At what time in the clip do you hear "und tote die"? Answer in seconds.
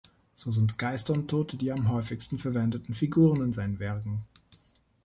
1.13-1.71